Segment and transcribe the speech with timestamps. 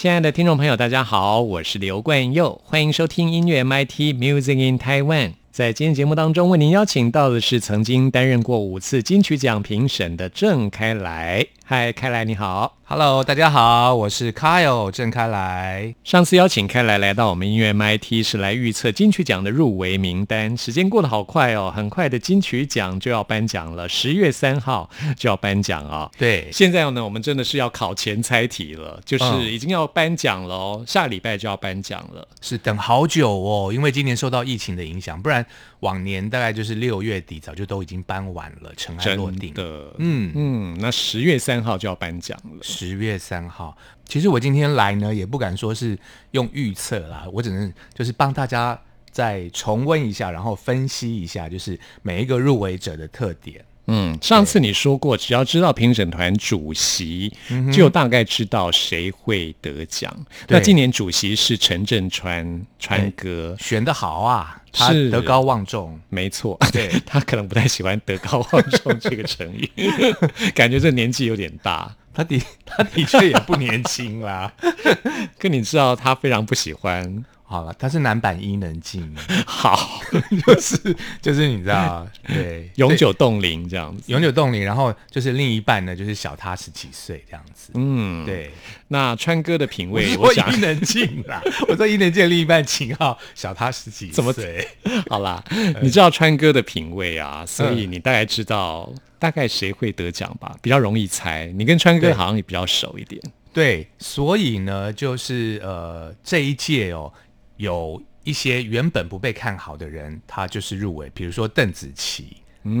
[0.00, 5.34] 亲爱的听众朋友，大家好，我是刘冠佑，欢迎收听音乐 MIT Music in Taiwan。
[5.50, 11.46] 在今天节目当中，为您邀请到的是曾经担任过五次金曲奖评审的郑开来。
[11.66, 15.94] 嗨，开来你好，Hello，大家好，我是 Kyle 郑开来。
[16.02, 20.56] 上次邀请开来来到我们音乐 MIT 是来预测金曲奖的入围名单。
[20.56, 26.10] 时间过得好快哦，很快的金曲奖就要颁奖了，十月三号就要颁奖啊。
[26.18, 35.46] 对，现在呢，我们真的是要考前猜题了，就是已经要颁奖了哦，下礼拜就要颁奖了，是等好久哦，因为今年受到疫情的影响，不然
[35.78, 39.94] 往年大概就是六月底早就都已经颁完了，尘埃落定的。
[39.98, 41.60] 嗯嗯，那十月三。
[41.60, 43.76] 号就要颁奖了，十月三号。
[44.06, 45.98] 其实我今天来呢，也不敢说是
[46.30, 53.62] 用预测啦，我只能就是帮大家再重温一下，然后分析一下，就是每一个入围者的特点。
[53.86, 57.32] 嗯，上次你说过，只要知道评审团主席，
[57.72, 60.14] 就大概知道谁会得奖。
[60.48, 66.56] 那今年主席是陈振川川哥，选的好啊，他德高望重，没错。
[66.72, 69.68] 对 他可能不太喜欢“德高望重”这个成语，
[70.54, 71.94] 感觉这年纪有点大。
[72.12, 74.52] 他的他的确也不年轻啦，
[75.38, 77.24] 可你知道他非常不喜欢。
[77.50, 79.12] 好了，他是男版伊能静，
[79.44, 80.00] 好，
[80.46, 88.52] 就是就是你知道，对，永久冻龄这样子，永久冻龄，然后就是另一半呢，就是小他十几岁这样子，嗯，对。
[88.86, 94.68] 那川哥的品味，我想伊能静啦， 我说伊能静另一半秦昊小他十几岁，
[95.10, 95.42] 好啦，
[95.82, 101.46] 你知道川哥的品味啊，所以你大概知道大概谁会得奖吧，比较容易猜。
[101.56, 103.20] 你跟川哥好像也比较熟一点，
[103.52, 107.12] 对，所以呢，就是呃这一届哦。
[107.60, 112.38] 有一些原本不被看好的人，他就是入围，比如说邓紫棋，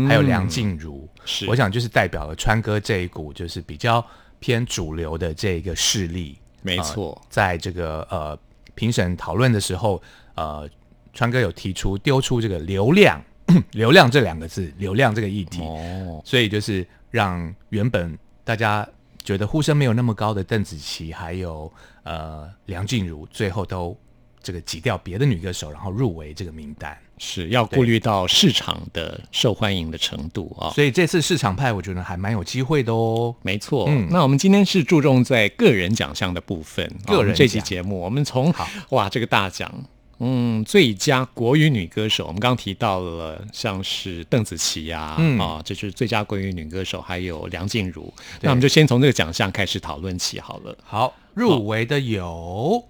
[0.08, 4.02] 还有梁静茹，是我想就是代表了川哥这一股就是比较
[4.38, 6.38] 偏主流的这个势力。
[6.62, 8.38] 没错，在这个呃
[8.74, 10.02] 评审讨论的时候，
[10.34, 10.66] 呃，
[11.12, 13.22] 川哥有提出丢出这个流量，
[13.72, 18.88] 流量这两个字，流量这个议题，哦，所以就是让原本大家
[19.22, 21.70] 觉得呼声没有那么高的邓紫棋，还有
[22.02, 23.94] 呃梁静茹，最后都。
[24.42, 30.70] 这个挤掉别的女歌手，然后入围这个名单，是要顾虑到市场的受欢迎的程度啊。
[30.70, 33.34] 所以这次市场派，我觉得还蛮有机会的哦。
[33.42, 36.90] 没错，嗯，那我们今天是注重在个人奖项的部分。
[37.06, 38.52] 个人这期节目，我们从
[38.90, 39.70] 哇这个大奖，
[40.18, 48.12] 嗯，最佳国语女歌手，我们刚刚提到了像是邓紫棋呀，啊，这是最佳国语女歌手，还有梁静茹。
[48.40, 50.76] 那我们就先从这个奖项开始讨论起好了。
[50.82, 52.82] 好，入围的有。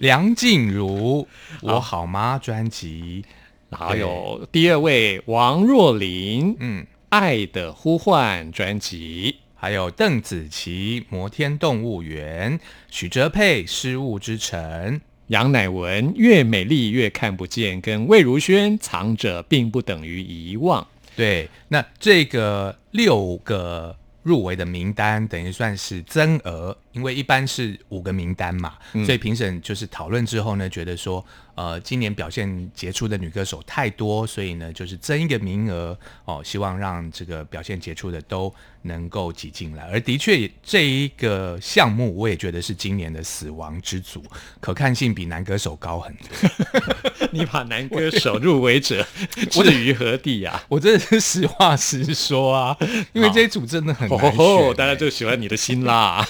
[0.00, 1.28] 梁静茹，
[1.60, 2.38] 我好吗？
[2.42, 3.22] 专辑，
[3.70, 12.58] 还有第二位王若琳，嗯，爱的呼唤专辑，还有邓紫棋摩天动物园，
[12.90, 20.86] 许哲佩失物之城，杨乃文越美丽越看不见，跟魏如萱藏着并不等于遗忘。
[21.14, 23.94] 对，那这个六个。
[24.22, 28.74] 入围的名单等于算是增额，因为一般是五个名单嘛，
[29.04, 31.24] 所以评审就是讨论之后呢，觉得说。
[31.56, 39.82] 呃，今年表现杰出的女歌手太多，所以呢，就是增一个名额哦，希望让这个表现杰出的都能够挤进来。
[39.92, 44.22] 而的确，这一个项目我也觉得是今年的死亡之组，
[44.58, 47.28] 可看性比男歌手高很多。
[47.30, 49.06] 你把男歌手入围者
[49.50, 50.62] 置于何地呀？
[50.70, 52.74] 我真的是实话实说啊，
[53.12, 56.26] 因为这一组真的很难选，大家就喜欢你的心啦。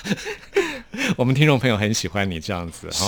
[1.17, 3.05] 我们听众朋友很喜欢你这样子，是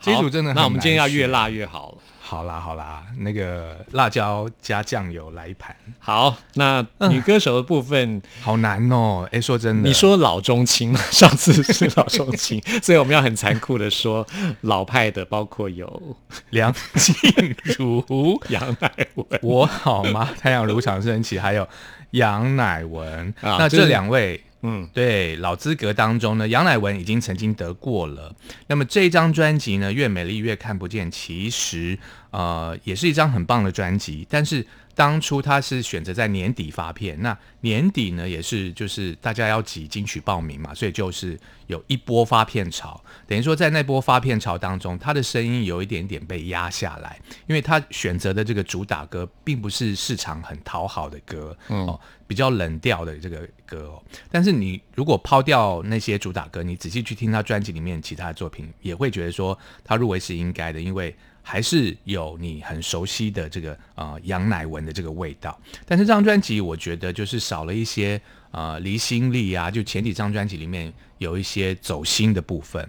[0.00, 0.54] 这组真的。
[0.54, 1.98] 那我们今天要越辣越好了。
[2.20, 5.74] 好啦好啦，那个辣椒加酱油来一盘。
[5.98, 9.26] 好，那女歌手的部分好难哦。
[9.32, 14.26] 哎，说真的，你说老中青上次是老中青， 所以我们要很残酷的说，
[14.60, 16.16] 老派的包括有
[16.50, 20.28] 梁静茹、杨乃文，我好吗？
[20.38, 21.66] 太阳如常升起，还有
[22.10, 23.32] 杨乃文。
[23.40, 24.38] 那这两位。
[24.62, 28.34] 嗯，对，老资格当中呢，杨乃文已经曾经得过了。
[28.66, 31.98] 那么这张专辑呢，《越美丽越看不见》，其实
[32.30, 34.66] 呃也是一张很棒的专辑，但是。
[34.98, 43.00] 当初他是选择在年底发片，那年底呢也是就是大家要挤金曲报名嘛，所以就是有一波发片潮。
[43.24, 47.16] 等于说在那波发片潮当中，他的声音有一点点被压下来，
[47.46, 53.82] 因为他选择的这个主打歌并不是市场很讨好的歌，哦，比较冷调的这个歌。
[53.82, 54.02] 哦。
[54.32, 61.14] 但是你如果抛掉那些主打歌，你仔细去听他专辑里面其他的作品，也会觉得说他入围是应该的，因为。
[61.50, 72.86] 还是有你很熟悉的这个呃杨乃文的这个味道，但是这张专辑我觉得就是少了一些呃离心力啊，就前几张专辑里面有一些走心的部分，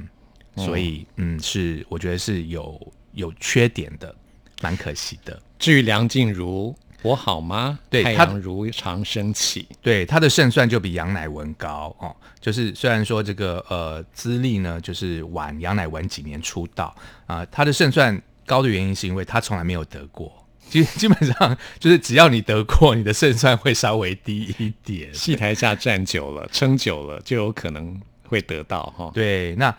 [0.57, 4.13] 所以嗯是我觉得是有有缺点的，
[4.61, 5.41] 蛮可惜的。
[5.57, 7.79] 至于梁静茹，我好吗？
[7.89, 12.13] 对，太阳如常升起，对他的胜算就比杨乃文高哦。
[12.41, 16.93] 就是虽然说这个呃资历呢，就是晚杨乃文几年出道
[17.25, 18.21] 啊，他的胜算。
[18.49, 25.13] 高的原因是因为他从来没有得过，基 基本上就是只要你得过，你的胜算会稍微低一点。
[25.13, 29.11] 戏台下站久了，撑久了，就有可能会得到哈。
[29.13, 29.71] 对，那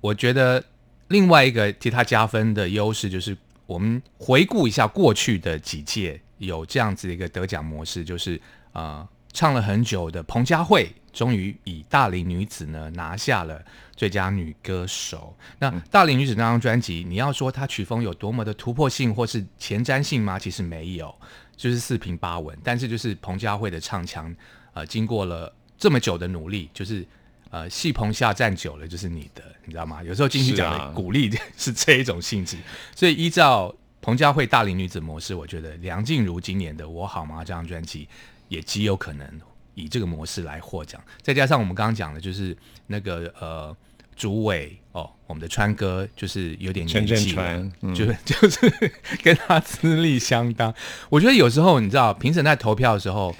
[0.00, 0.64] 我觉得
[1.08, 3.36] 另外一个替他加分的优势就是，
[3.66, 8.40] 我们回顾一下过去的几届有这样子一个得奖模式，就是
[8.72, 9.06] 啊。
[9.36, 13.64] 唱了很久的彭佳慧，终于以《大龄女子》呢拿下了
[13.94, 15.34] 最佳女歌手。
[15.60, 20.38] 那《大龄女子》那张专辑，你要说她曲风有多么的突破性或是前瞻性吗？
[20.38, 21.14] 其实没有，
[21.56, 22.58] 就是四平八稳。
[22.64, 24.34] 但是就是彭佳慧的唱腔，
[24.72, 27.06] 呃，经过了这么久的努力，就是
[27.50, 30.02] 呃戏棚下站久了就是你的，你知道吗？
[30.02, 32.58] 有时候金曲奖的鼓励是这一种性质。
[32.96, 33.72] 所以依照
[34.02, 38.08] 彭佳慧《大龄女子》模式，我觉得梁静茹今年的《我好吗》这张专辑。
[38.48, 39.26] 也极有可能
[39.74, 42.56] 以这个模式来获奖，再加上我们刚刚讲的，就是
[42.86, 43.76] 那个呃，
[44.16, 48.92] 主委哦，我们的川哥就是有点年纪了，就是 就是
[49.22, 50.72] 跟他资历相当。
[51.08, 53.34] 我觉得有时候你知道，评审在投票的时候，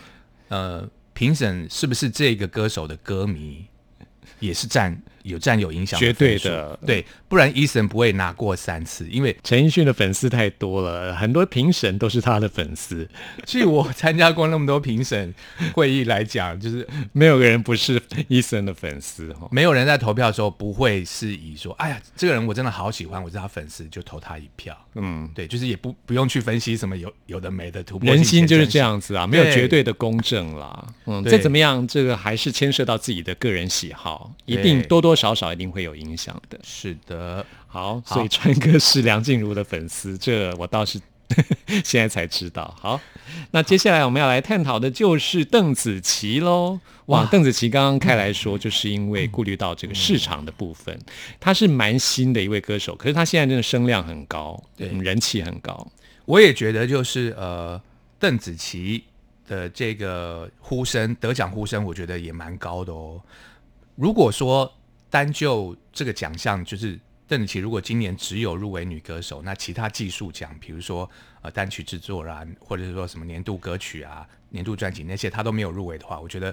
[0.49, 3.67] 呃，评审是不是这个歌手的歌迷，
[4.41, 5.01] 也是占。
[5.25, 13.09] 有占有影响，绝对的，对，不然伊森不会拿过三次，因为陈奕迅的粉丝太多了，很多评审都是他的粉丝。
[13.47, 15.35] 据我参加过那么多评审
[15.73, 24.77] 会议来讲，就是 没有个人不是伊森的粉丝哈，没有人在投票的时候不会是以说，哎呀，这个人我真的好喜欢，我是他粉丝，就投他一票。
[24.97, 28.09] 嗯，对，就是也不不用去分析什么有有的没的突破。
[28.09, 30.87] 人心就是这样子啊，没有绝对的公正啦。
[31.07, 35.14] 嗯，再怎么样，这个还是牵涉到自己的个人喜好，一定多多。
[35.15, 37.47] 多少少一定会有影响的，是的。
[37.69, 41.01] 好，所以川哥是梁静茹的粉丝，这我倒是
[41.85, 42.75] 现在才知道。
[42.81, 43.01] 好，
[43.53, 46.81] 那接下来我们要来探讨的就是邓紫棋喽。
[47.07, 50.99] 哇，邓紫棋刚刚开来说，就是因为顾虑到这个市场的部分，
[51.39, 55.87] 她是蛮新的一位歌手，可是她现在真的声量很高，对，人气很高。
[56.25, 57.81] 我也觉得，就是呃，
[58.19, 59.05] 邓紫棋
[59.47, 63.21] 的这个呼声，得奖呼声，我觉得也蛮高的哦。
[63.97, 64.73] 如果说
[65.15, 71.09] 单就这个奖项，就是邓紫棋，如果今年只有入围女歌手，那其他技术奖，比如说
[71.41, 76.53] 呃单曲制作啦，或者是说什么年度歌曲啊、年度专辑那些，她都没有入围的话，我觉得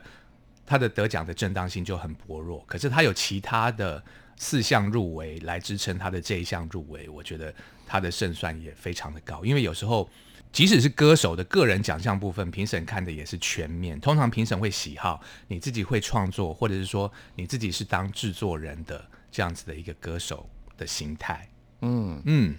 [0.64, 2.64] 她的得奖的正当性就很薄弱。
[2.68, 4.04] 可是她有其他的
[4.36, 7.52] 四项入围来支撑她的这一项入围，我觉得
[7.88, 10.08] 她的胜算也非常的高，因为有时候。
[10.52, 14.00] 即使是歌手的个人奖项部分，评审看的也是全面。
[14.00, 21.48] 通常评审会喜好你自己会创作，或者是说你自己是当制作人的这样子的一个歌手的心态。
[21.82, 22.56] 嗯嗯。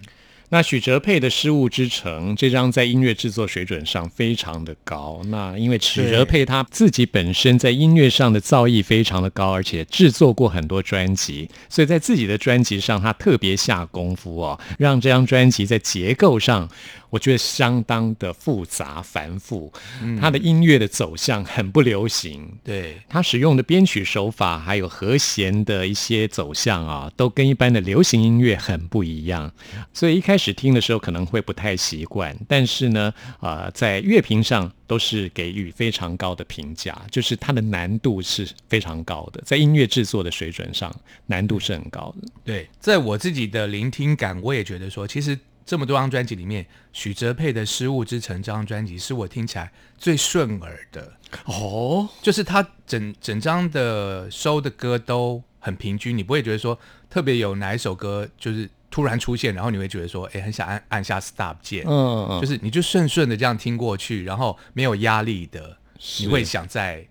[0.49, 5.19] 那许哲佩的《失误之城》这张在音乐制作水准上非常的高。
[5.25, 16.69] 那因为许哲佩他自己本身在音乐上的造诣非常的高，而且制作过很多专辑，所以在自己的专辑上他特别下功夫哦，让这张专辑在结构上。
[17.13, 19.71] 我觉得相当的复杂繁复，
[20.19, 29.53] 他的音乐的走向很不流行，对他使用的编曲手法还有和弦的一些走向啊，都跟一般的流行音乐很不一样，
[29.93, 40.91] 所以一开始听的时候可能会不太习惯，但是呢，啊，在乐评上都是给予非常高的评价，就是它的难度是非常高的，在音乐制作的水准上
[41.27, 42.27] 难度是很高的。
[42.43, 45.37] 对，在我自己的聆听感，我也觉得说，其实。
[45.65, 51.13] 这么多张专辑里面，许哲佩的《失物之城》这张专辑是我听起来最顺耳的
[51.45, 52.09] 哦。
[52.21, 56.77] 就是他整整张的收的歌都很平均，你不会觉得说
[57.09, 61.85] 特别有哪一首歌就是突然出现，然后你会觉得说，哎，很想按按下 stop 键。
[61.87, 62.41] 嗯嗯。
[62.41, 65.77] 就是你就顺顺的这样听过去，然后没有压力的，
[66.19, 67.05] 你会想再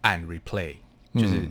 [0.00, 0.76] 按 replay。
[1.14, 1.50] 就是。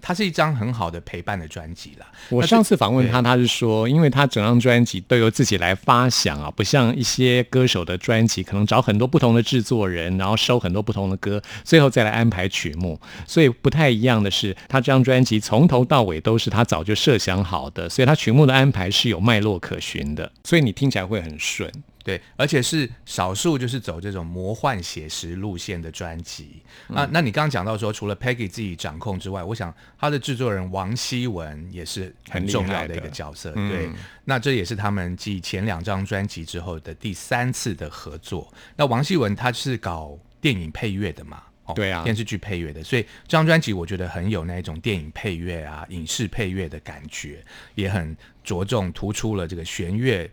[0.00, 2.06] 它是一张很好的陪伴的专辑啦。
[2.30, 13.00] 我上次访问他，他是说，因为他整张专辑都由自己来发想啊，不像一些歌手的专辑，可能找很多不同的制作人，然后收很多不同的歌，最后再来安排曲目。
[13.26, 21.70] 所以不太一样的是，他这张专辑从头到尾都是他早就设想好的，所以他曲目的安排是有脉络可循的，所以你听起来会很顺。
[22.04, 27.08] 对，而且是少数就是走这种魔幻写实路线的专辑啊。
[27.12, 33.52] 那你刚刚讲到说，除了 Peggy 自己掌控之外，我想他的制作人王希文也是很重要的一个角色。
[33.52, 33.90] 对，
[34.24, 38.52] 那这也是他们继前两张专辑之后的第三次的合作。
[38.76, 41.42] 那王希文他是搞电影配乐的嘛？
[41.76, 47.42] 对啊，电视剧配乐的，所以这张专辑我觉得很有那种电影配乐啊、影视配乐的感觉，
[47.76, 50.28] 也很着重突出了这个弦乐。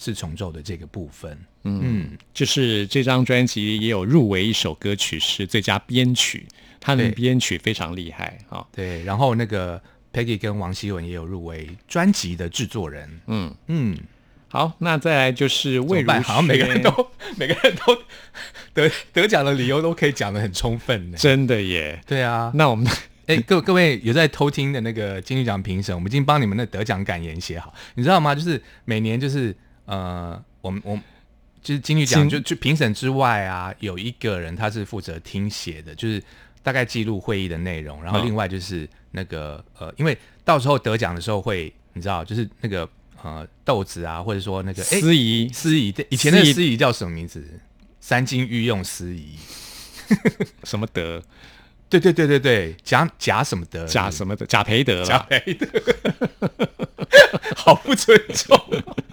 [0.00, 6.46] 四重奏的这个部分，嗯，就是这张专辑也有入围一首歌曲是最佳编曲，
[6.78, 8.64] 他的编曲非常厉害啊。
[8.70, 13.20] 对，然后那个 Peggy 跟王希文也有入围专辑的制作人。
[13.26, 13.98] 嗯嗯，
[14.46, 17.98] 好，那再来就是魏如好像每个人都 每个人都
[18.72, 22.00] 得得奖的理由都可以讲的很充分呢，真的耶。
[22.06, 22.86] 对啊，那我们
[23.26, 28.32] 哎，各各位有在偷听的那个金曲奖评审，我们已经帮你们的得奖感言写好，你知道吗？
[28.32, 29.52] 就是每年就是。
[29.88, 30.94] 呃，我们我
[31.62, 36.22] 就是金律奖，就就评审之外啊，有一个人他是负责听写的，就是
[36.62, 38.04] 大概记录会议的内容。
[38.04, 42.86] 然后另外就是那个呃，因为到时候得奖的时候会，你知道，就是那个
[43.22, 47.42] 呃豆子啊，或者说那个司仪司仪，以前的司仪叫什么名字？
[47.98, 49.36] 三金御用司仪，
[50.64, 51.22] 什么德？
[51.88, 53.86] 对对对对对，贾贾什么德？
[53.86, 54.44] 贾什么德？
[54.46, 55.02] 贾培德？
[55.04, 55.66] 贾培德。
[57.56, 58.58] 好不尊重，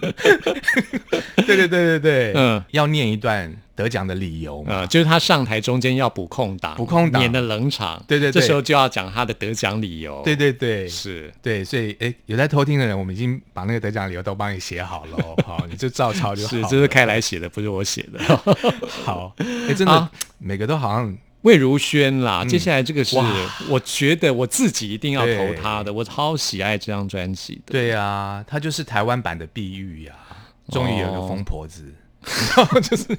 [1.36, 7.20] 对对对对对，嗯，要念一段得奖的理由嘛，就是他上台中间要补空档，补空档。
[7.20, 11.32] 免得冷场，对对，这时候就要讲他的得奖理由，对对对，是。
[11.42, 18.20] 对，所以哎，有在偷听的人，我们已经把那个得奖理由都帮你写好了， 好，你就照抄就好，是，这是开来写的，不是我写的，
[19.04, 21.16] 好，哎，真的每个都好像。
[21.46, 23.16] 魏如萱啦，接下来这个是
[23.68, 27.70] 我觉得我自己一定要投她的，我超喜爱这张专辑的。
[27.72, 30.12] 对呀，他就是台湾版的碧玉呀，
[30.72, 31.94] 终于有个疯婆子，
[32.82, 33.16] 就是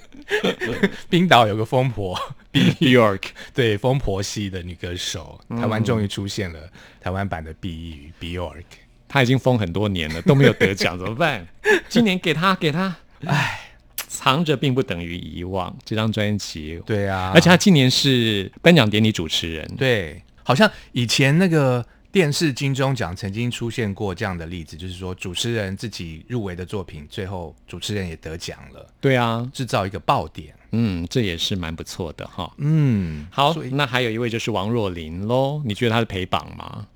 [1.10, 2.20] 冰岛有个疯婆
[2.52, 3.22] Bjork，
[3.54, 6.60] 对疯婆系的女歌手，台湾终于出现了
[7.00, 8.64] 台湾版的碧玉 Bjork，
[9.08, 11.48] 她已经疯很多年了都没有得奖，怎么办？
[11.88, 12.94] 今年给她给她，
[13.26, 13.67] 唉。
[14.08, 16.82] 藏着并不等于遗忘，这张专辑。
[16.86, 36.88] 对啊，而且他今年是颁奖典礼主持人，对，好像以前那个电视金钟奖曾经出现过这样的例子，就是说主持人自己入围的作品，最后主持人也得奖了，对啊，制造一个爆点，嗯，这也是蛮不错的哈，嗯，好，那还有一位就是王若琳喽，你觉得他是陪榜吗？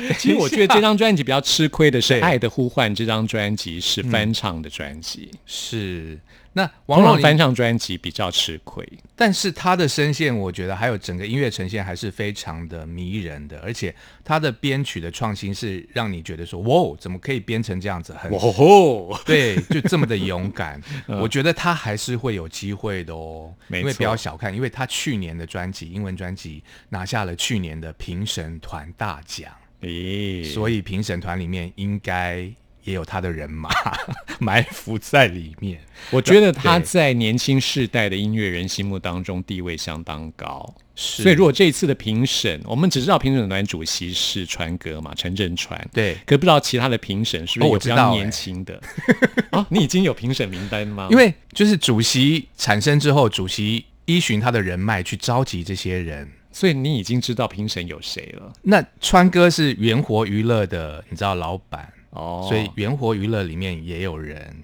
[0.19, 6.19] 其实我觉得这张专辑比较吃亏的是《爱的呼唤》这张专辑是翻唱的专辑，是
[6.53, 8.83] 那王若翻唱专辑比较吃亏，
[9.15, 18.11] 但是他的声线我觉得还有整个音乐呈现还是非常的迷人的，而且他的编曲的创新是让你觉得说哇，怎么可以编成这样子？
[18.13, 20.81] 很哦，对，就这么的勇敢。
[21.21, 29.51] 我觉得他还是会有机会的哦，因为不要小看，因为他去年的专辑英文专辑拿下了去年的评审团大奖。
[29.81, 32.49] 咦，所以评审团里面应该
[32.83, 33.69] 也有他的人马
[34.39, 35.79] 埋伏在里面。
[36.09, 40.73] 我觉得他在年轻世代的音乐人心目当中地位相当高。
[40.95, 45.79] 所以如果这一次的评审，我们只知道评审团主席是川哥嘛，陈振川。
[45.93, 48.81] 对，可不知道其他的评审是不是有比较年轻的。
[49.51, 51.07] 啊，你已经有评审名单吗？
[51.11, 56.27] 因为就是主席产生之后，主席依循他的人脉去召集这些人。
[56.57, 58.51] 所以你已经知道评审有谁了？
[58.63, 62.47] 那川哥是元活娱乐的，你知道老板哦。
[62.49, 64.63] 所以元活娱乐里面也有人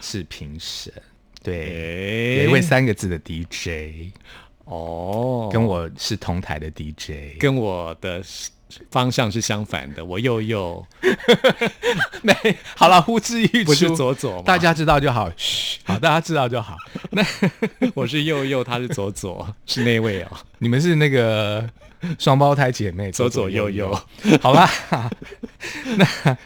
[0.00, 0.90] 是评审，
[1.42, 4.10] 对，有一位三个字的 DJ
[4.64, 8.22] 哦，跟我是同台的 DJ，跟我的。
[8.90, 10.84] 方向是相反的，我右右
[12.22, 12.34] 没
[12.76, 15.30] 好了，呼之欲出，不是左左，大家知道就好。
[15.36, 16.76] 嘘，好，大家知道就好。
[17.10, 17.22] 那
[17.94, 20.28] 我是右右，他是左左， 是那位哦。
[20.58, 21.68] 你们是那个
[22.18, 23.96] 双胞胎姐妹，左左右右，
[24.40, 24.68] 好吧？
[25.96, 26.36] 那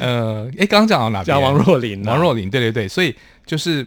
[0.00, 1.24] 呃，哎，刚刚讲到哪？
[1.24, 3.14] 讲王若琳，王若琳，对对对，所以
[3.46, 3.86] 就是。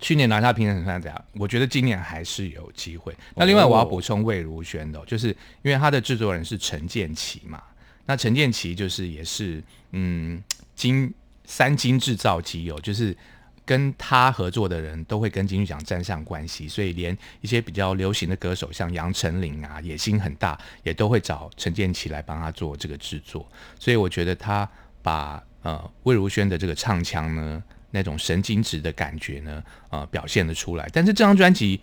[0.00, 3.14] 去年拿下评审团奖，我觉得今年还是有机会。
[3.34, 5.28] 那另外我要补充魏如萱的，就是
[5.62, 7.62] 因为他的制作人是陈建奇嘛。
[8.06, 10.42] 那陈建奇就是也是嗯
[10.74, 11.12] 金
[11.44, 13.16] 三金制造机有，就是
[13.64, 23.46] 跟他合作的人都会跟金曲奖沾上关系，所以连一些比较流行的歌手，像杨丞琳啊，野心很大，也都会找陈建奇来帮他做这个制作。
[23.78, 24.68] 所以我觉得他
[25.02, 30.88] 把呃魏如萱的这个唱腔呢，那种神经质的感觉呢，呃表现了出来。
[30.92, 31.80] 但是这张专辑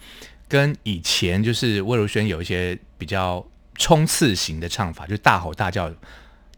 [0.47, 3.45] 跟以前就是魏如萱有一些比较
[3.75, 5.91] 冲刺型的唱法，就大吼大叫。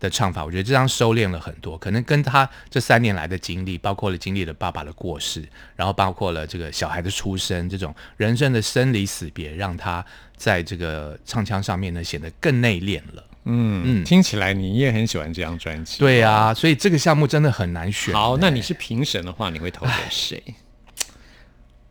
[0.02, 10.06] 的唱法，我觉得这张收敛了很多，可能跟他这三年来的经历，包括了经历了爸爸的过世，然后包括了这个小孩的出生，这种人生的生离死别，让他
[10.38, 13.22] 在这个唱腔上面呢显得更内敛了。
[13.46, 16.00] 嗯嗯，听起来你也很喜欢这张专辑。
[16.00, 18.14] 对啊，所以这个项目真的很难选。
[18.14, 20.44] 好，那你是评审的话，你会投给谁？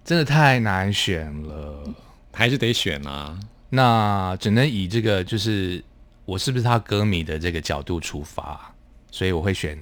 [0.04, 1.94] 真的太难选了，
[2.32, 3.38] 还是得选啊。
[3.70, 5.82] 那只能以这个就是。
[6.28, 8.74] 我是不是他歌迷的这个角度出发，
[9.10, 9.78] 所以我会选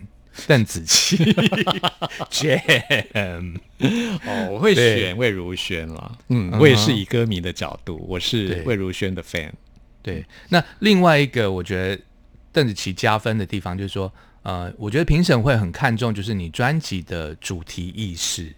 [0.46, 1.16] 邓紫棋。
[2.30, 3.58] Jam
[4.25, 6.18] 哦，我会选魏如萱了。
[6.28, 9.50] 嗯，我也是以歌迷的角度，我是魏如萱的 fan。
[10.06, 12.02] 对，那另外一个我觉得
[12.52, 18.54] 邓紫棋加分的地方就是说，呃，我觉得评审会很看重就是你专辑的主题意识。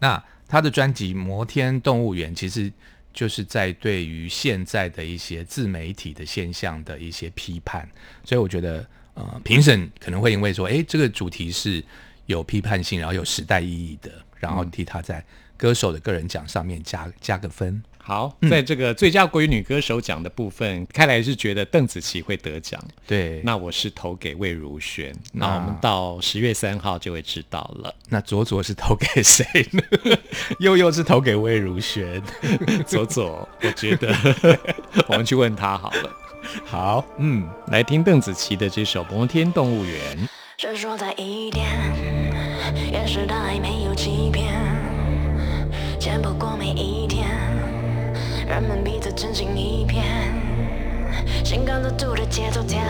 [0.00, 2.72] 那他的专辑《摩天动物园》其实。
[3.12, 7.86] 就是在对于现在的一些自媒体的现象的一些批判，
[8.22, 11.84] 所以我觉得，呃，评审可能会因为说，哎，这个主题是
[12.26, 15.24] 有批判性，然后有时代意义的，然后替他在
[15.56, 17.82] 歌手的个人奖上面加加个分。
[18.10, 22.82] 好，在这个最佳国语女歌手奖的部分，看来是觉得邓紫棋会得奖。
[23.06, 25.14] 对，那我是投给魏如萱。
[25.32, 27.94] 那我们到十月三号就会知道了。
[28.08, 29.80] 那左左是投给谁呢？
[30.58, 32.20] 右右是投给魏如萱。
[32.84, 34.12] 左左，我觉得
[35.06, 36.10] 我们去问他好了。
[36.64, 40.28] 好，嗯，来听邓紫棋的这首《摩天动物园》。
[40.76, 41.64] 说在一点，
[42.90, 44.52] 掩饰的爱没有欺骗，
[46.00, 47.69] 见不过每一天。
[48.50, 50.04] 人们彼此真心一片，
[51.44, 52.80] 心跟着度的节奏跳，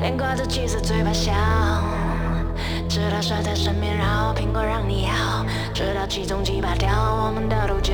[0.00, 1.30] 脸挂着气色，嘴巴笑，
[2.88, 6.88] 直到甩在身边绕，苹果让你咬，直到其中击败掉
[7.22, 7.92] 我们的独角。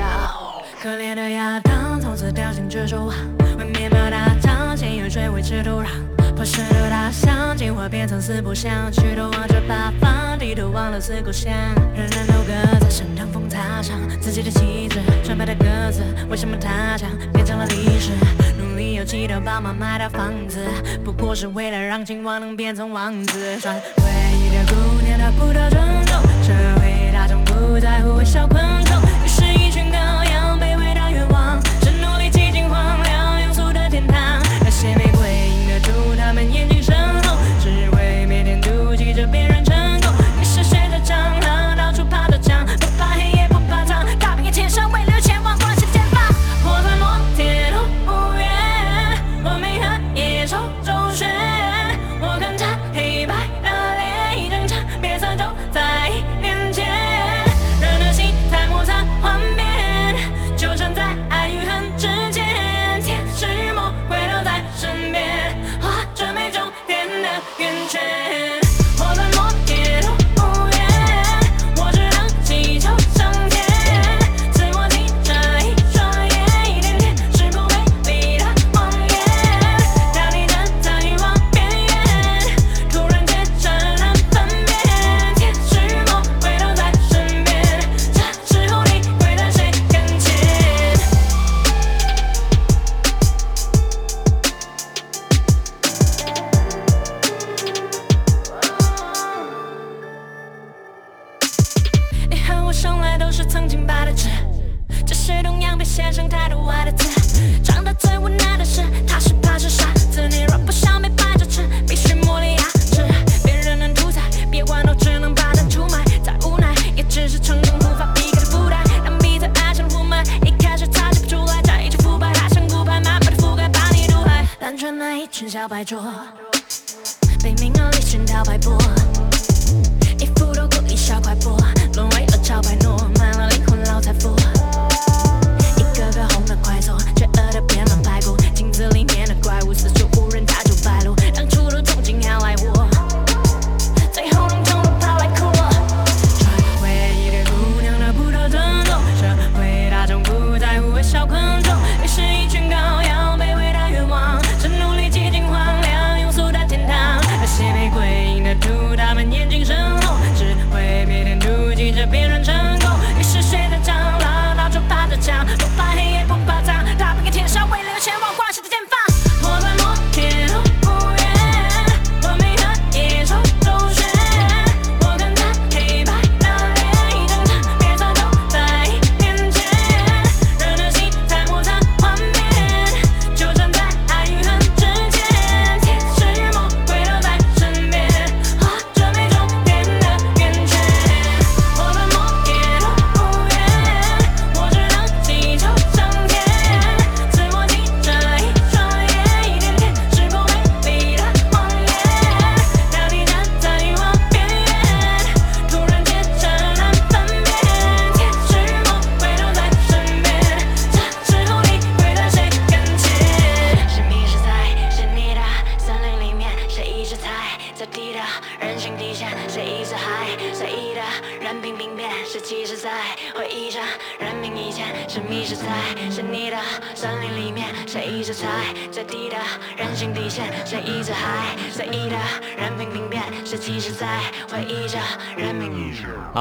[0.81, 3.17] 可怜的亚当从此掉进蜘蛛网，
[3.59, 6.20] 为面包打仗，先用水维持土壤。
[6.41, 11.53] 破石头大象进化变成四不像，举头望着八方，低头忘了四故乡。
[11.95, 18.13] 人人都各在身上风踏上自己的旗帜，纯白的鸽子，为什么他乡变成了历史？
[18.59, 20.67] 努力又祈祷爸妈买套房子，
[21.05, 23.61] 不过是为了让青蛙能变成王子。
[23.61, 29.90] 穿回忆的姑娘，她不得尊重，社会大众不在乎微小昆虫，于是，一群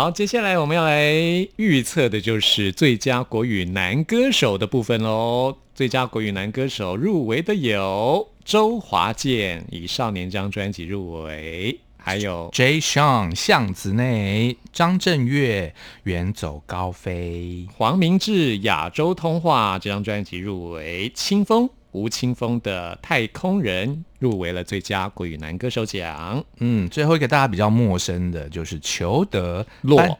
[0.09, 1.13] 好，接下来我们要来
[1.57, 5.55] 预测的就是最佳国语男歌手的部分喽。
[5.75, 12.79] 最佳国语男歌手入围的有周华健，以《少年》这张专辑入围，还有 J.
[12.79, 26.43] Sean 巷子内，张震岳远走高飞，黄明志《亚洲通话》这张专辑入围，清风吴青峰的《太空人》入围了最佳国语男歌手奖。
[26.60, 30.19] 嗯，最后一个大家比较陌生的就是裘德洛，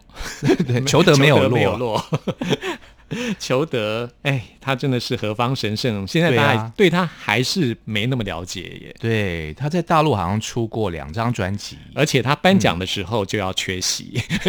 [0.68, 2.04] 对， 裘德没有没有落。
[3.40, 6.06] 裘德，哎，他真的是何方神圣？
[6.06, 8.96] 现在大家对他还是没那么了解耶。
[9.00, 14.22] 对，他在大陆好像出过两张专辑，而且他颁奖的时候就要缺席。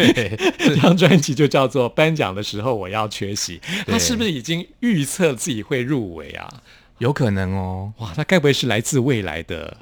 [0.59, 3.57] 这张专辑就叫做《颁奖的时候我要缺席》。
[3.87, 6.61] 他是不是已经预测自己会入围啊？
[7.01, 7.91] 有可能哦。
[7.97, 9.75] 哇，他该不会是来自未来的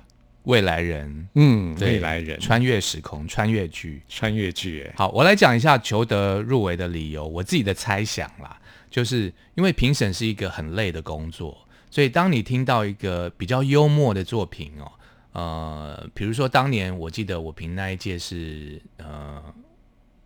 [0.43, 1.27] 未来人？
[1.36, 4.89] 嗯，未来人，穿越时空，穿越剧，穿越剧。
[4.95, 8.58] 好，我来讲一下裘德入围的理由，我自己的猜想啦。
[8.89, 14.91] 就是因为评审是一个很累的工作，所以当你听到一个比较幽默的作品哦，
[15.34, 19.43] 呃，比如说当年我记得我评那一届是呃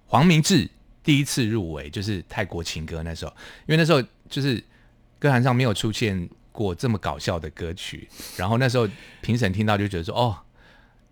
[0.06, 0.70] 黄明志
[1.04, 3.34] 第一次入围，就是泰国情歌那时候，
[3.66, 4.64] 因为那时候就是
[5.20, 8.88] 歌坛上没有出现过这么搞笑的歌曲，然后那时候
[9.20, 10.38] 评审听到就觉得说哦，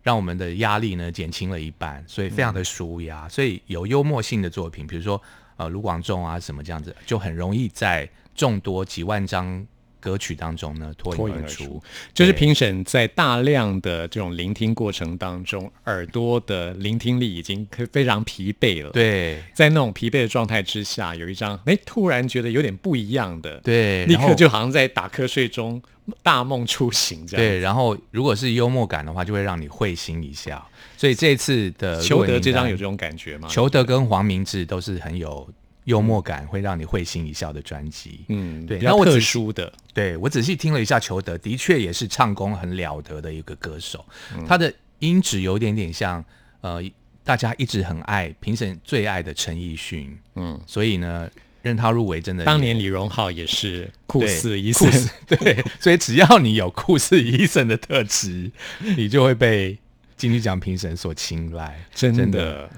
[0.01, 5.21] 让我们的压力呢减轻了一半，所以非常的舒压，所以有幽默性的作品，比如说。
[5.57, 9.63] 呃，卢广仲啊，什么这样子，就很容易在众多几万张
[10.01, 11.81] 歌曲当中呢脱颖而出。
[12.13, 18.89] 就是评审在大量的这种聆听过程当中，耳朵的聆听力已经非常疲惫了。
[18.89, 25.81] 对，在那种疲惫的状态之下，有一张哎，突然觉得有点不一样的，对，立刻就好像在打瞌睡中
[26.21, 27.45] 大梦初醒这样。
[27.45, 30.67] 对，然后如果是幽默感的话，就会让你会心一笑。
[30.97, 33.47] 所以这次的裘德这张有这种感觉吗？
[33.47, 35.47] 裘德跟黄明志都是很有
[35.85, 38.25] 幽默感，会让你会心一笑的专辑。
[38.29, 44.05] 嗯，对，那我特殊的，对我仔细听了一下，裘德的确也是唱功很了得的一个歌手。
[44.47, 46.23] 他的音质有点点像
[46.61, 46.81] 呃，
[47.23, 50.17] 大家一直很爱、评审最爱的陈奕迅。
[50.35, 51.29] 嗯，所以呢，
[51.61, 54.89] 任他入围真的，当年李荣浩也是酷似伊森。
[55.27, 58.51] 对，所以只要你有酷似伊森的特质，
[58.97, 59.77] 你就会被。
[60.17, 62.69] 金曲奖评审所青睐，真的，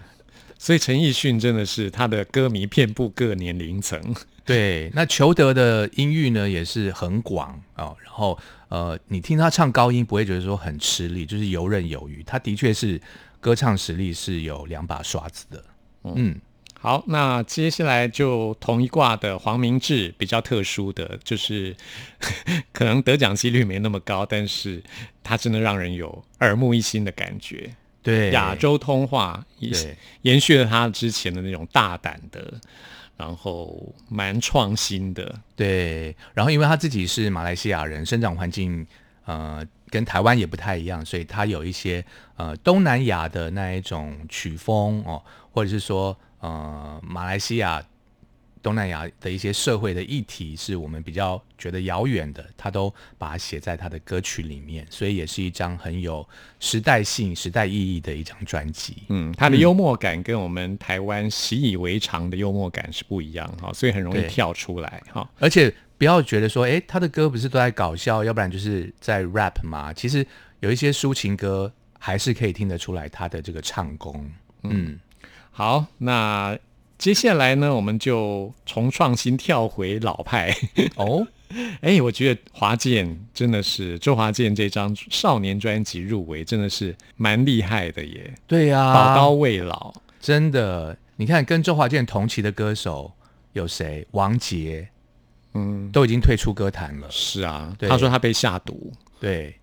[0.64, 4.02] 所以陈奕迅真的是他的歌迷遍布各年龄层。
[4.46, 7.94] 对，那裘德的音域呢也是很广哦。
[8.02, 12.24] 然后呃，你听他唱高音不会觉得说很吃力，就是游刃有余。
[12.24, 13.02] 他的确是
[13.42, 15.66] 歌唱实力是有两把刷子的。
[16.06, 16.40] 嗯。
[16.80, 21.76] 好，那接下来就同一卦的黄明志比较特殊的就是
[22.72, 24.82] 可能得奖几率没那么高，但是
[25.22, 27.76] 他真的让人有耳目一新的感觉。
[28.04, 32.54] 对，亚洲通话也延续了他之前的那种大胆的，
[33.18, 35.40] 然后蛮创新的。
[35.56, 38.86] 对，然后因为他自己是马来西亚人，生长环境
[39.26, 46.16] 呃跟台湾也不太一样，所以他有一些呃东南亚的那一种曲风哦，或者是说。
[46.44, 47.82] 呃，马来西亚、
[48.64, 56.28] 东南亚的一些社会的议题，是我们比较觉得遥远的，他都把它写在他的歌曲里面，所以也是一张很有
[56.62, 59.04] 时代性、时代意义的一张专辑。
[59.10, 65.30] 嗯，他的幽默感跟我们台湾习以为常的幽默感是不一样哈，所以很容易跳出来哈。
[65.40, 69.92] 而且不要觉得说，哎，他的歌不是都在搞笑，要不然就是在 rap 嘛。
[69.94, 70.26] 其实
[70.62, 74.32] 有一些抒情歌，还是可以听得出来他的这个唱功。
[74.64, 74.98] 嗯。
[75.56, 76.58] 好，那
[77.04, 80.56] 接下来呢，我们就从创新跳回老派
[80.96, 81.28] 哦。
[81.82, 88.34] 哎，我觉得华健真的是周华健这张少年专辑入围，真的是蛮厉害的耶。
[88.48, 90.98] 对呀，宝刀未老，真的。
[91.18, 93.12] 你看，跟周华健同期的歌手
[93.52, 94.08] 有谁？
[94.12, 94.88] 王杰，
[95.56, 97.08] 嗯，都已经退出歌坛了。
[97.12, 98.94] 是啊，他说他被下毒。
[99.24, 99.56] 对，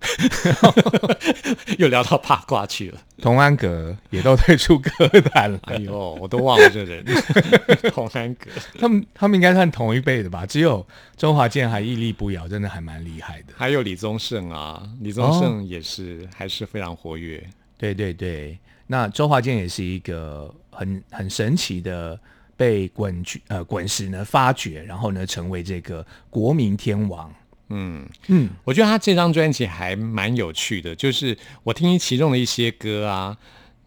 [1.76, 2.98] 又聊到八卦去了。
[3.18, 5.60] 童安格也都退出歌坛了。
[5.64, 7.04] 哎呦，我都忘了这人。
[7.92, 10.46] 童安格，他们他们应该算同一辈的吧？
[10.46, 13.52] 只有周华健还屹立不摇，真的还蛮厉害的。
[13.54, 17.46] 还有李宗盛啊，李宗盛也是还是非常活跃。
[17.76, 22.18] 对对对，那周华健也是一个很很神奇的
[22.56, 27.30] 被滚剧呃滚石呢发掘，然后呢成为这个国民天王。
[27.70, 33.36] 嗯嗯，我觉得他这张专辑还蛮有趣的，就是我听其中的一些歌啊，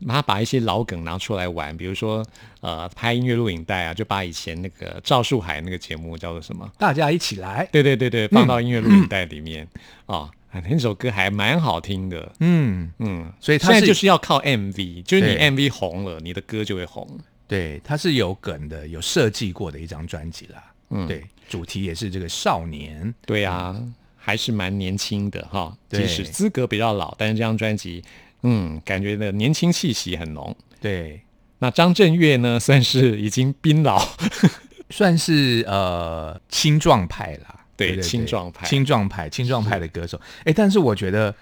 [0.07, 2.25] 他把一些老梗拿出来玩，比如说
[2.61, 6.69] 呃拍音乐录影带啊，就把以前那个赵树海那个节目叫做什么？
[6.77, 7.67] 大家一起来。
[7.71, 9.67] 对对对对，放到音乐录影带里面
[10.05, 10.29] 啊，
[10.69, 12.31] 那首歌还蛮好听的。
[12.39, 17.07] 嗯嗯，所以现在就是要靠 MV，就是你 MV 红了，你的歌就会红。
[17.47, 20.63] 对，它是有梗的，有设计过的一张专辑啦。
[20.89, 23.13] 嗯，对，主题也是这个少年。
[23.27, 23.79] 对呀，
[24.17, 28.03] 还是蛮年轻的哈，即使资格比较老，但是这张专辑。
[28.41, 30.55] 嗯，感觉的年轻气息很浓。
[30.81, 31.21] 对，
[31.59, 34.03] 那张震岳呢，算是已经冰老，
[34.89, 37.59] 算是呃青壮派啦。
[37.77, 40.19] 对，青壮派，青壮派，青壮派的歌手。
[40.45, 41.33] 哎，但是我觉得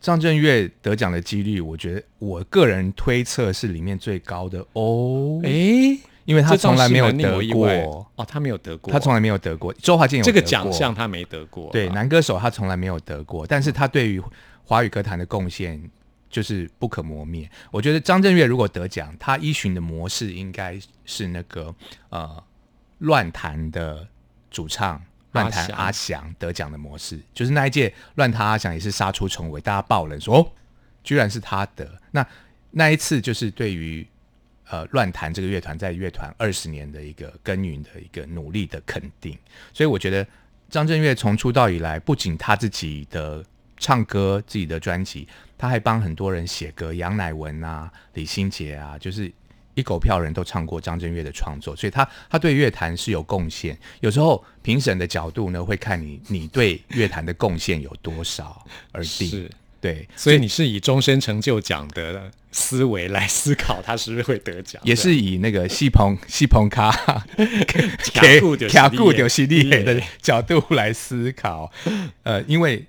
[0.00, 5.40] 张震岳得奖的几率，我觉得我个人推测是里面最高的哦。
[5.44, 5.50] 哎，
[6.24, 7.68] 因为他从来没有得过
[8.16, 9.72] 哦，他没有得过，他从来没有得过。
[9.74, 11.70] 周华健有这个奖项，他没得过。
[11.70, 14.22] 对，男歌手他从来没有得过，但是他对于
[14.64, 15.90] 华语歌坛的贡献。
[16.30, 17.48] 就是不可磨灭。
[17.70, 21.72] 我觉得张震岳如果得奖，他依循的模式应该是那个
[22.08, 22.42] 呃
[22.98, 24.04] 乱弹的
[24.50, 30.46] 主唱乱弹阿翔得奖的模式，就是那一届乱弹阿翔也是杀出重围，大家爆冷说哦，
[31.04, 31.88] 居然是他得。
[32.10, 32.26] 那
[32.72, 34.04] 那一次就是对于
[34.70, 39.36] 呃乱弹这个乐团在乐团二十年的一个耕耘的一个努力的肯定。
[39.72, 40.26] 所以我觉得
[40.70, 43.44] 张震岳从出道以来，不仅他自己的
[43.76, 45.28] 唱歌、自己的专辑。
[45.56, 49.32] 他还帮很多人写歌，杨乃文啊、李心洁啊，就是
[49.74, 53.78] 一狗票人都唱过张震岳的创作，所以他他对乐坛是有贡献。
[54.00, 59.48] 有时候评审的角度呢，会看你你对乐坛的贡献有多少而定。
[59.88, 64.80] 是，对，所以你是以终身成就奖的思维来思考，他是不是会得奖？
[64.84, 71.70] 也是以那个戏棚戏棚 卡卡固卡固丢西利的角度来思考。
[72.22, 72.86] 呃，因为。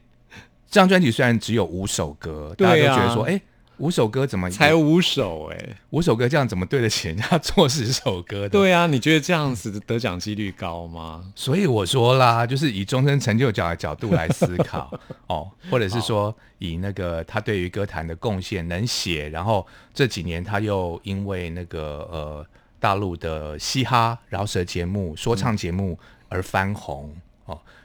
[0.67, 3.39] 这张专辑虽然只有五首歌，大家都觉得说，哎，
[3.77, 5.51] 五首歌怎么才五首？
[5.51, 8.49] 哎，五首歌这样怎么对得起人家做十首歌的？
[8.49, 11.31] 对啊，你觉得这样子得奖几率高吗？
[11.35, 22.45] 所以我说啦，就是以终身成就奖的角度来思考 哦，或者是说以那个他对于歌坛的贡献能写，然后这几年他又因为那个呃
[22.79, 25.97] 大陆的嘻哈饶舌节目、说唱节目
[26.29, 27.15] 而翻红。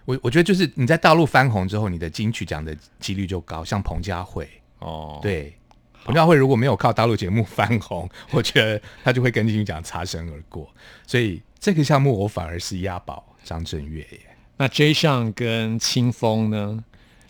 [0.06, 4.48] 我我觉得就是你在大陆翻红之后，你的金曲奖的几率就高，像彭佳慧
[4.80, 5.54] 哦，对，
[6.04, 10.68] 彭佳慧如果没有靠大陆节目翻红，我觉得他就会跟金曲奖擦身而过。
[11.06, 14.20] 所以这个项目我反而是押宝张震岳耶。
[14.56, 16.84] 那 J 上跟清风呢？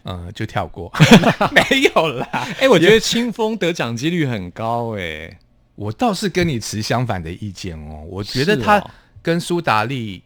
[0.04, 0.90] 嗯，就跳过，
[1.52, 1.62] 没
[1.94, 2.26] 有啦。
[2.58, 5.38] 哎，我觉得清风得奖几率很高哎，
[5.74, 8.02] 我倒是跟你持相反的意见哦。
[8.08, 8.82] 我觉得他
[9.22, 10.22] 跟苏打绿。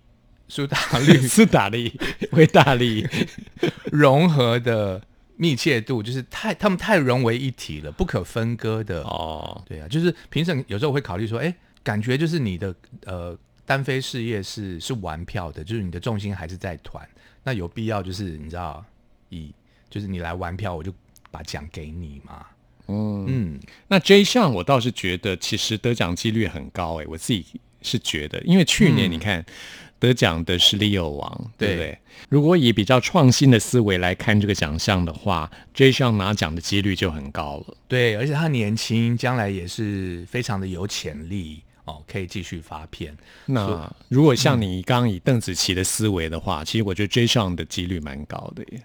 [0.47, 1.91] 苏打绿、苏打绿、
[2.33, 3.09] 维大利
[3.91, 5.01] 融合的
[5.37, 9.63] 密切度，就是太他们太融为一体了，不可分割的哦。
[9.67, 17.07] 对啊，就是评审有时候会考虑说，哎，感觉就是你的呃单飞事业是是玩票的，就是你的重心还是在团，
[17.43, 18.85] 那有必要就是你知道
[19.29, 19.53] 以
[19.91, 20.93] 就是你来玩票，我就
[21.31, 22.47] 把奖给你嘛。
[22.87, 27.45] 嗯嗯，那 J 项我倒是觉得其实得奖几率很高哎，我自己
[27.83, 29.45] 是觉得，因为去年你看。
[30.05, 31.99] 得奖的是 Leo 王，对不对？
[32.29, 35.91] 如果以比较创新的思维来看这个奖项的话，J.
[35.91, 37.77] s h n 拿奖的几率就很高了。
[37.89, 43.17] 对，而且他年轻，将来也是非常的有潜力哦，可以继续发片。
[43.47, 47.27] 那如果像你刚刚以邓紫棋的思维的话，其实我觉得 J.
[47.27, 48.83] s h n 的几率蛮高的耶。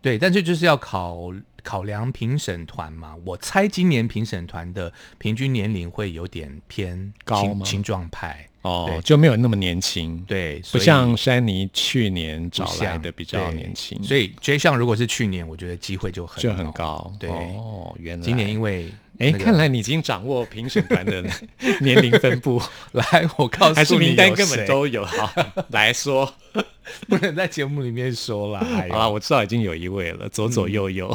[0.00, 1.32] 对，但是就是要考
[1.68, 3.14] 考量评审团嘛。
[3.26, 7.66] 我猜今年评审团的平均年龄会有点偏高吗？
[7.66, 8.48] 青壮派。
[8.62, 18.24] 哦，就没有那么年轻，对，不像山妮去年找来的比较年轻，所以 J 项如果是去年，我觉得机会就很就很高，对，哦，原来。
[18.24, 21.22] 今年因为哎，看来你已经掌握评审团的
[21.80, 22.60] 年龄分布，
[22.92, 23.04] 来，
[23.36, 25.30] 我告诉你，还是名单根本都有，好
[25.70, 26.34] 来说。
[27.06, 28.64] 不能在节目里面说了。
[28.64, 31.14] 好了，我知道已经有一位了，左左右右。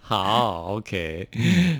[0.00, 1.28] 好，OK。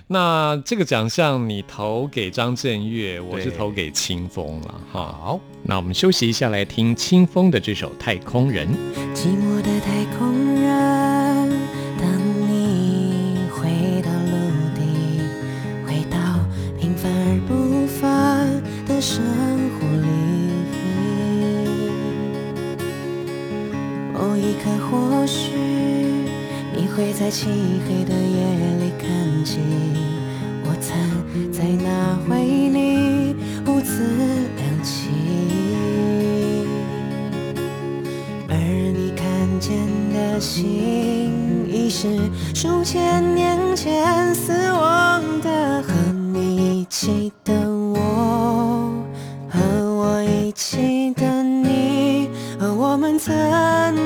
[0.06, 4.80] 那这个奖项你投给张震岳，我是投给清风了。
[4.92, 8.68] 好，那我们休息一下，来听清风的这首《太空人》。
[9.12, 10.41] 寂寞的太空
[19.02, 19.20] 生
[19.74, 20.06] 活里。
[24.14, 25.50] 某一刻，或许
[26.72, 27.48] 你会在漆
[27.84, 28.46] 黑的夜
[28.78, 29.08] 里看
[29.44, 29.58] 见
[30.62, 30.94] 我曾
[31.50, 33.34] 在那回里
[33.66, 34.06] 兀自
[34.56, 35.08] 亮起，
[38.48, 39.26] 而你看
[39.58, 39.76] 见
[40.14, 40.62] 的星，
[41.68, 42.06] 已是
[42.54, 44.92] 数千年前死亡。
[45.42, 45.82] 的
[47.68, 47.81] 我
[52.92, 53.32] 我们曾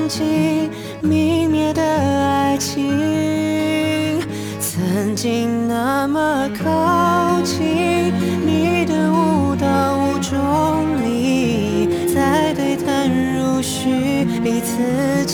[0.07, 0.71] 经
[1.03, 4.21] 泯灭的爱情，
[4.61, 8.13] 曾经那么靠近，
[8.45, 15.25] 你的舞蹈无重力，在对谈如许，彼此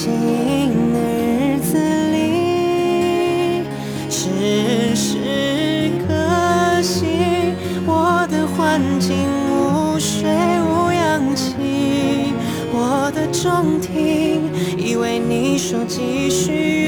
[13.44, 16.83] 中听以为你说继续，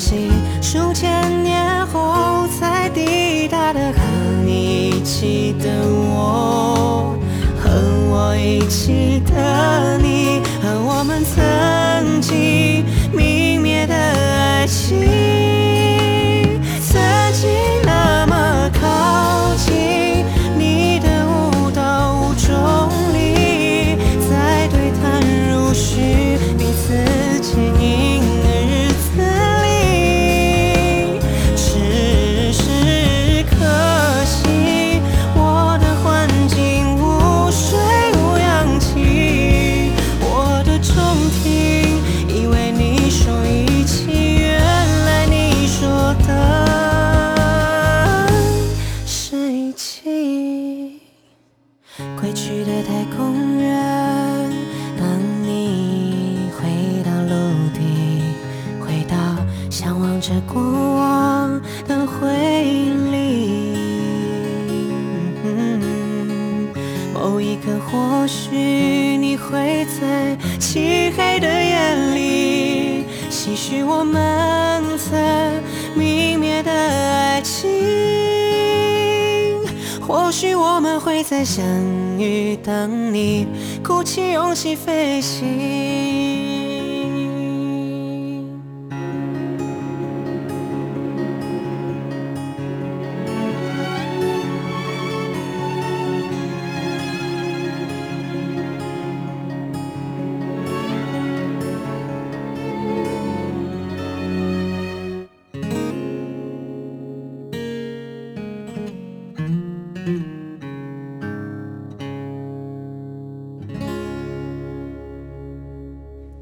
[0.00, 1.49] 数千年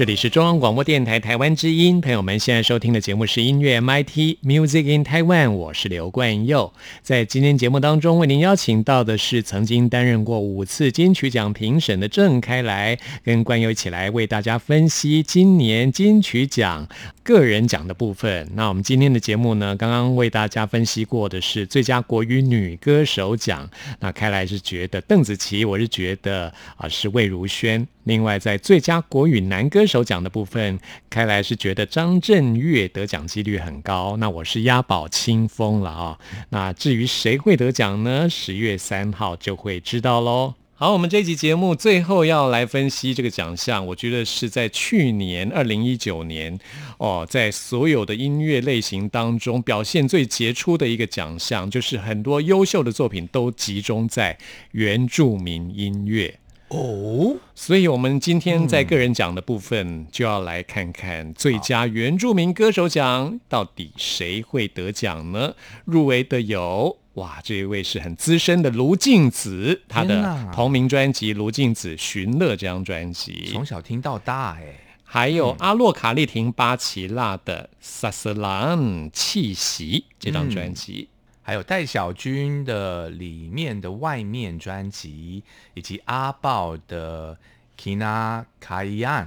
[0.00, 6.72] 这里是中央广播电台台湾之音，朋友们现在收听的节目是音乐 MIT Music in Taiwan，我是刘冠佑。
[7.02, 16.88] 在今天节目当中，为您邀请到的是曾经担任过五次金曲奖评审的郑开来，跟冠佑一起来为大家分析今年金曲奖
[17.22, 18.50] 个人奖的部分。
[18.54, 27.86] 那我们今天的节目呢，刚刚为大家分析过的是最佳国语女歌手奖，那开来是觉得邓紫棋，我是觉得啊、是魏如萱。
[28.10, 38.28] 另外，在最佳国语男歌手奖的部分，开来是觉得张震岳得奖几率很高，那我是押宝清风了啊、那至于谁会得奖呢？
[38.28, 40.54] 十月三号就会知道喽。
[40.74, 46.58] 好，我们这期节目最后要来分析这个奖项，我觉得是在去年二零一九年
[46.98, 54.36] 哦，在所有的音乐类型当中表现最杰出的一个奖项，就是很多优秀的作品都集中在
[54.72, 56.34] 原住民音乐。
[56.70, 65.54] 哦，所以，我们今天在个人奖的部分，就要来看看最佳原住民歌手奖到底谁会得奖呢？
[65.84, 73.66] 入围的有，哇，这一位是很资深的卢静子，他的同名专辑《卢静子寻乐》这张专辑从。
[73.66, 81.08] 小听到大哎，还有阿洛卡利廷巴奇拉的《萨斯兰气息》这张专辑。
[81.50, 85.42] 还有戴小军的里面的外面专辑，
[85.74, 87.36] 以及阿豹的
[87.76, 89.26] Kina Kayan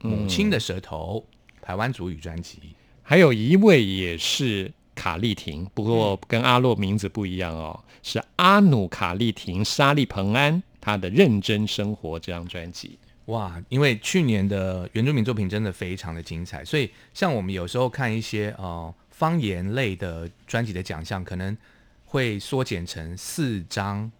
[0.00, 1.22] 母亲的舌头
[1.60, 2.60] 台湾族语专辑。
[3.02, 12.98] 还有一位也是卡丽廷，不过跟阿洛名字不一样哦，是阿努卡丽廷沙利彭安他的《认真生活》这张专辑。
[13.26, 21.56] 哇，因为去年的原住民作品真的非常的精彩，所以像我们有时候看一些呃方言类的专辑的奖项，可能
[22.04, 24.10] 会缩减成四张，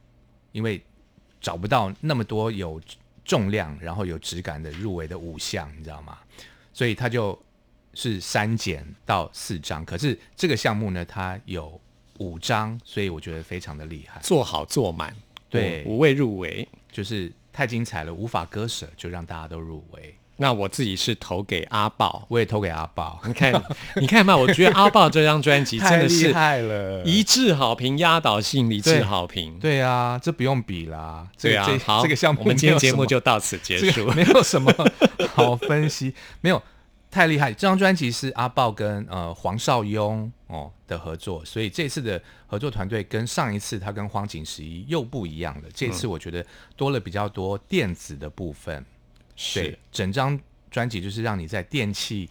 [0.52, 0.80] 因为
[1.40, 2.80] 找不到那么多有
[3.24, 6.18] 重量然后有质感的入围的五项，你知道吗？
[6.72, 7.36] 所以他就
[7.94, 9.84] 是删减到四张。
[9.84, 11.80] 可是这个项目呢，它有
[12.18, 15.14] 五张，所以我觉得非常的厉害，做好做满，
[15.50, 16.66] 对五位入围。
[16.92, 20.14] 就是太精彩了，无法割舍，就让大家都入围。
[20.36, 23.20] 那我自己是投给阿豹，我也投给阿豹。
[23.26, 23.62] 你看，
[23.96, 29.56] 你看嘛，我觉得阿豹这张专辑真的是害了，一致好评，压倒性一致好评。
[29.60, 31.28] 对啊，这不用比啦。
[31.40, 34.74] 对啊，好，这个项目我们今天节目就到此结束，没有什么
[35.34, 36.60] 好分析，没有
[37.10, 37.52] 太厉害。
[37.52, 45.68] 这张专辑是阿豹跟呃黄少雍哦的合作，所以这次的合作团队跟上一次他跟荒井十一又不一样了。
[45.72, 46.44] 这次我觉得
[46.76, 48.84] 多了比较多电子的部分。
[49.36, 50.38] 是，整张
[50.70, 52.28] 专辑就是让你在电器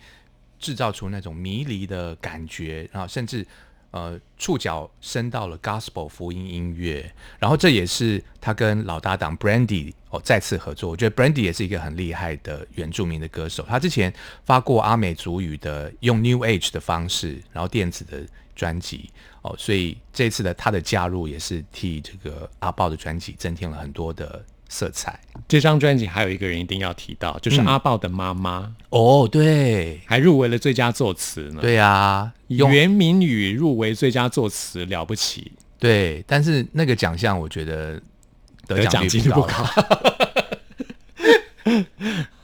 [0.60, 3.46] 制造出那种迷离的感觉，然后甚至
[3.92, 10.90] 呃触角伸到了 gospel 福音音乐，然后这也是他跟老搭档 Brandy 哦再次合作。
[10.90, 14.14] 我觉得 Brandy 也是一个很厉害的原住民的歌手，他之前
[14.46, 18.26] 发过阿美族语的用 New Age 的方式，然后电子的
[18.56, 19.10] 专辑
[19.42, 24.44] 哦，所以这次的他的加入也是替这个阿豹的专辑增添了很多的。
[24.70, 31.62] 色彩，这张专辑还有一个人一定要提到，就是阿豹的妈妈哦，对，还入围了最佳作词呢。
[31.62, 35.52] 对啊，袁明宇入围最佳作词了不起。
[35.78, 38.02] 对，但是那个奖项我觉得
[38.68, 39.70] 得奖几率不高。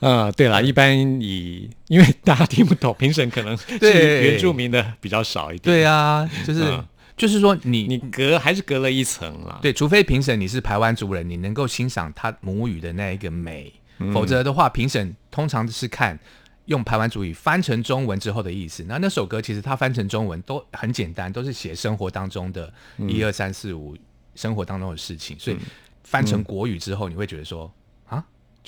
[0.00, 5.62] 啊，对了，一般以因为大家听不懂，评审可能是原住民的比较少一点。
[5.62, 6.80] 对啊，就是。
[7.20, 9.58] 就是说，你你隔还是隔了一层了。
[9.60, 13.70] 对，除非评审你是台湾族人，你能够欣赏他母语的那一个美，
[14.14, 16.18] 否则的话，评审通常是看
[16.64, 18.82] 用台湾族语翻成中文之后的意思。
[18.88, 22.72] 那那首歌其实它翻成中文都很简单，都是写生活当中的
[23.06, 23.94] 一二三四五
[24.34, 25.58] 生活当中的事情，所以
[26.02, 27.70] 翻成国语之后，你会觉得说。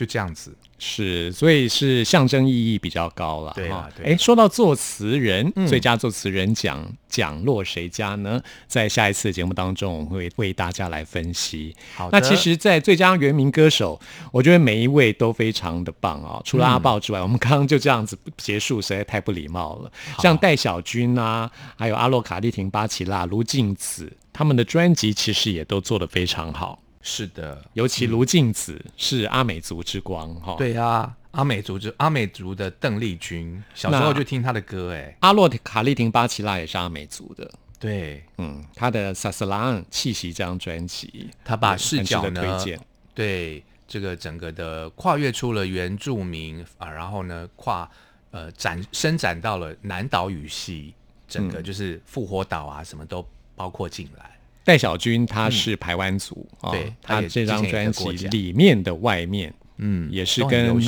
[0.02, 3.52] 就这样子是，所以是象征意义比较高了。
[3.54, 8.42] 对啊，哎，说到作词人，最佳作词人奖奖落谁家呢？
[8.66, 11.72] 在下一次节目当中，我们会为大家来分析。
[11.94, 14.00] 好，那其实，在最佳原名歌手，
[14.32, 16.42] 我觉得每一位都非常的棒啊。
[16.44, 19.92] 除了阿豹之外，我们刚刚就这样子结束，实在太不礼貌了。
[20.18, 21.48] 像戴小军啊，
[21.78, 26.82] 还有阿洛卡丽婷巴奇拉、卢静子，他们的专辑其实也都做得非常好。
[27.02, 30.54] 是的，尤其卢靖子是阿美族之光哈。
[30.56, 35.16] 对啊，阿美族之阿美族的邓丽君，小时候就听她的歌哎。
[35.20, 37.50] 阿洛卡丽婷巴奇拉也是阿美族的。
[37.80, 42.80] 对，嗯，他的萨斯拉气息这张专辑，他把视角呢，推荐
[43.12, 47.90] 对这个整个的跨越出了原住民啊，然后呢跨
[48.30, 50.94] 呃展伸展到了南岛语系，
[51.26, 53.26] 整个就是复活岛啊，什么都
[53.56, 54.31] 包括进来。
[54.64, 60.80] 戴小军他是排湾族啊，他这张专辑里面的外面，嗯，也是跟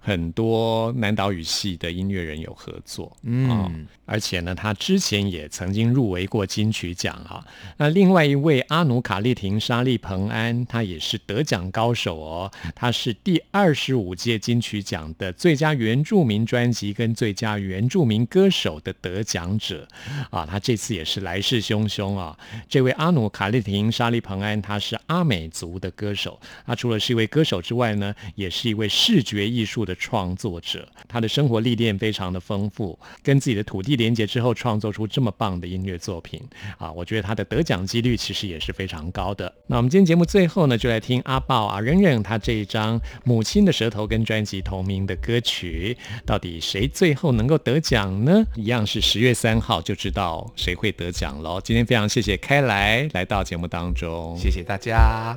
[0.00, 3.86] 很多南岛语系的音乐人有合作，嗯。
[4.06, 7.46] 而且呢，他之前也曾经入围过金曲奖哈。
[7.76, 12.50] 那另外一位阿努卡利廷沙利彭安，他也是得奖高手哦。
[12.74, 19.86] 他是第二十五届金曲奖的最佳原住民专辑跟最佳原住民歌手的得奖者
[20.30, 20.44] 啊。
[20.44, 22.36] 他这次也是来势汹汹啊。
[22.68, 26.40] 这位阿努卡利廷沙利彭安，他是阿美族的歌手。
[26.66, 30.88] 他除了是一位歌手之外呢，也是一位视觉艺术的创作者。
[31.06, 34.00] 他的生活历练非常的丰富，跟自己的土地。
[34.00, 36.40] 连接之后创作出这么棒的音乐作品
[36.78, 39.52] 啊，我觉得他的得奖几率其实也是非常高的。
[39.66, 48.42] 那我们今天节目最后呢，就来听阿豹啊任任他这一张《母亲的舌头》跟专辑同名的歌曲，到底谁最后能够得奖呢？
[48.56, 51.60] 一样是十月三号就知道谁会得奖喽。
[51.62, 55.36] 今天非常谢谢开来来到节目当中，谢谢大家。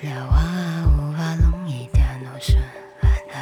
[0.00, 2.56] 了，我也有把龙椅在那顺
[3.00, 3.34] 来得，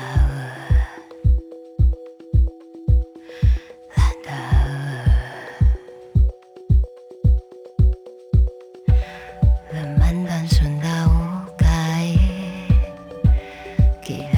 [3.95, 4.29] 来得，
[9.71, 11.15] 你们打算到何
[14.03, 14.36] 解？